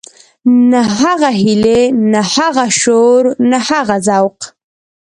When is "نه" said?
0.71-0.81, 2.11-2.21, 3.49-3.57